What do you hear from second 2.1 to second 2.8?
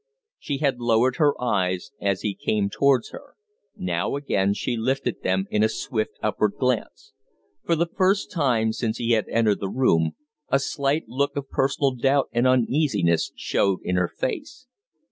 he came